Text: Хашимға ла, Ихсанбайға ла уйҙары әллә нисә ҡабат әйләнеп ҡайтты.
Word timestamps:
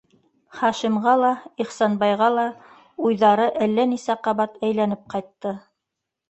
Хашимға 0.59 1.11
ла, 1.23 1.27
Ихсанбайға 1.65 2.29
ла 2.37 2.45
уйҙары 3.11 3.45
әллә 3.67 3.87
нисә 3.93 4.17
ҡабат 4.29 4.57
әйләнеп 4.71 5.05
ҡайтты. 5.17 5.55